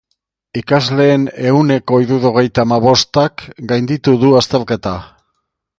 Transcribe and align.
Ikasleen 0.61 1.27
ehuneko 1.51 1.99
hirurogeita 2.05 2.65
hamabostak 2.67 3.47
gainditu 3.75 4.19
du 4.27 4.37
azterketa. 4.43 4.97